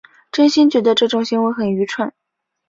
[0.31, 2.11] 真心觉得这种行为很愚蠢